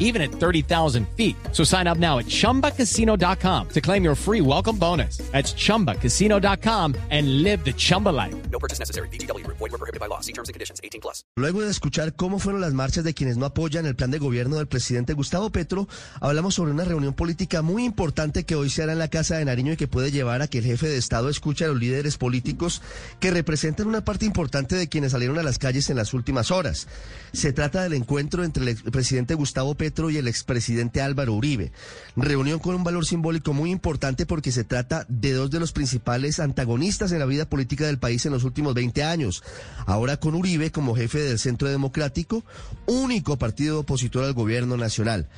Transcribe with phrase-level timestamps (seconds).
[0.00, 1.36] even at 30,000 feet.
[1.52, 5.18] So sign up now at chumbacasino.com to claim your free welcome bonus.
[5.30, 8.34] That's chumbacasino.com and live the Chumba life.
[8.50, 9.08] No purchase necessary.
[9.08, 9.46] BGW.
[9.46, 10.20] Void were prohibited by law.
[10.20, 10.80] See terms and conditions.
[10.82, 11.22] 18 plus.
[11.36, 14.56] Luego de escuchar cómo fueron las marchas de quienes no apoyan el plan de gobierno
[14.56, 15.86] del presidente Gustavo Petro,
[16.20, 19.44] hablamos sobre una reunión política muy importante que hoy se hará en la Casa de
[19.44, 22.16] Nariño y que puede llevar a que el jefe de Estado escuche a los líderes
[22.16, 22.82] políticos
[23.20, 26.88] que representan una parte importante de quienes salieron a las calles en las últimas horas.
[27.32, 29.74] Se trata del encuentro entre el presidente Gustavo
[30.10, 31.72] Y el expresidente Álvaro Uribe.
[32.16, 36.38] Reunión con un valor simbólico muy importante porque se trata de dos de los principales
[36.38, 39.42] antagonistas en la vida política del país en los últimos 20 años.
[39.86, 42.44] Ahora con Uribe como jefe del Centro Democrático,
[42.86, 45.28] único partido opositor al gobierno nacional.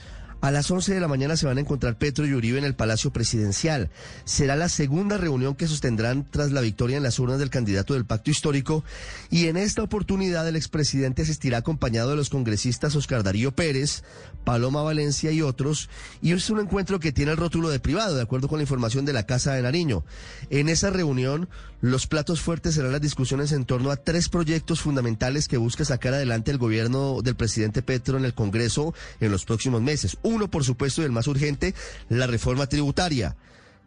[0.42, 2.74] A las 11 de la mañana se van a encontrar Petro y Uribe en el
[2.74, 3.90] Palacio Presidencial.
[4.24, 8.06] Será la segunda reunión que sostendrán tras la victoria en las urnas del candidato del
[8.06, 8.82] Pacto Histórico
[9.30, 14.02] y en esta oportunidad el expresidente asistirá acompañado de los congresistas Oscar Darío Pérez,
[14.42, 15.88] Paloma Valencia y otros
[16.20, 19.04] y es un encuentro que tiene el rótulo de privado, de acuerdo con la información
[19.04, 20.04] de la Casa de Nariño.
[20.50, 21.48] En esa reunión
[21.82, 26.14] los platos fuertes serán las discusiones en torno a tres proyectos fundamentales que busca sacar
[26.14, 30.16] adelante el gobierno del presidente Petro en el Congreso en los próximos meses.
[30.32, 31.74] Uno, por supuesto, y el más urgente,
[32.08, 33.36] la reforma tributaria.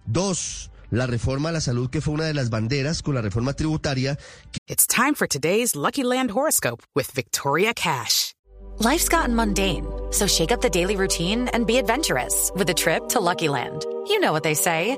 [0.06, 3.54] Dos, la reforma a la salud, que fue una de las banderas con la reforma
[3.54, 4.18] tributaria.
[4.68, 8.34] It's time for today's Lucky Land horoscope with Victoria Cash.
[8.80, 13.08] Life's gotten mundane, so shake up the daily routine and be adventurous with a trip
[13.10, 13.86] to Lucky Land.
[14.08, 14.98] You know what they say.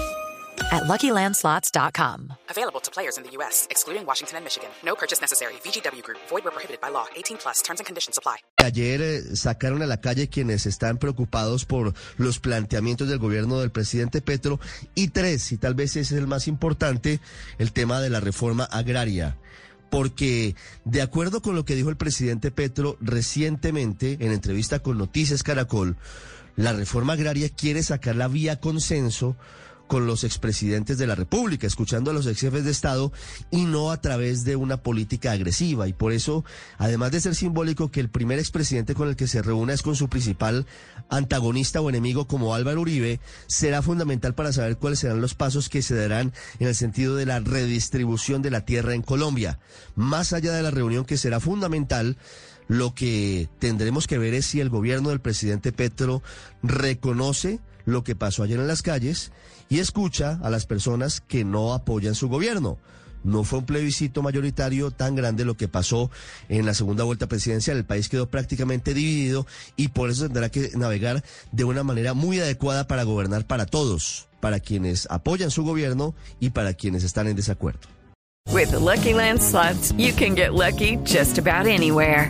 [0.71, 2.33] at LuckyLandSlots.com.
[2.49, 4.69] Available to players in the U.S., excluding Washington and Michigan.
[4.83, 5.53] No purchase necessary.
[5.63, 6.19] VGW Group.
[6.29, 7.05] Void where prohibited by law.
[7.15, 7.61] 18 plus.
[7.61, 8.37] Terms and conditions apply.
[8.57, 13.71] Ayer eh, sacaron a la calle quienes están preocupados por los planteamientos del gobierno del
[13.71, 14.59] presidente Petro.
[14.95, 17.19] Y tres, y tal vez ese es el más importante,
[17.57, 19.37] el tema de la reforma agraria
[19.89, 20.55] porque
[20.85, 25.97] de acuerdo con lo que dijo el presidente Petro recientemente en entrevista con Noticias Caracol,
[26.55, 29.35] la reforma agraria quiere sacar la vía consenso
[29.91, 33.11] con los expresidentes de la República, escuchando a los ex jefes de Estado
[33.51, 35.85] y no a través de una política agresiva.
[35.85, 36.45] Y por eso,
[36.77, 39.97] además de ser simbólico que el primer expresidente con el que se reúna es con
[39.97, 40.65] su principal
[41.09, 45.81] antagonista o enemigo como Álvaro Uribe, será fundamental para saber cuáles serán los pasos que
[45.81, 49.59] se darán en el sentido de la redistribución de la tierra en Colombia.
[49.95, 52.15] Más allá de la reunión que será fundamental,
[52.69, 56.23] lo que tendremos que ver es si el gobierno del presidente Petro
[56.63, 57.59] reconoce
[57.91, 59.31] lo que pasó ayer en las calles
[59.69, 62.77] y escucha a las personas que no apoyan su gobierno.
[63.23, 66.09] No fue un plebiscito mayoritario tan grande lo que pasó
[66.49, 67.77] en la segunda vuelta presidencial.
[67.77, 72.39] El país quedó prácticamente dividido y por eso tendrá que navegar de una manera muy
[72.39, 77.35] adecuada para gobernar para todos, para quienes apoyan su gobierno y para quienes están en
[77.35, 77.81] desacuerdo.
[78.49, 79.39] With the Lucky Land
[79.97, 82.29] you can get lucky just about anywhere.